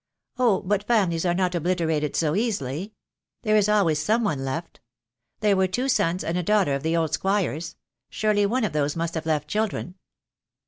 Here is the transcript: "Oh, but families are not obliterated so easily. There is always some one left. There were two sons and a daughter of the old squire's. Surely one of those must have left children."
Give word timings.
"Oh, 0.39 0.61
but 0.63 0.87
families 0.87 1.27
are 1.27 1.33
not 1.35 1.53
obliterated 1.53 2.15
so 2.15 2.35
easily. 2.35 2.95
There 3.43 3.55
is 3.55 3.69
always 3.69 3.99
some 3.99 4.23
one 4.23 4.43
left. 4.43 4.79
There 5.41 5.55
were 5.55 5.67
two 5.67 5.87
sons 5.87 6.23
and 6.23 6.39
a 6.39 6.41
daughter 6.41 6.73
of 6.73 6.81
the 6.81 6.97
old 6.97 7.13
squire's. 7.13 7.75
Surely 8.09 8.47
one 8.47 8.63
of 8.63 8.73
those 8.73 8.95
must 8.95 9.13
have 9.13 9.27
left 9.27 9.47
children." 9.47 9.93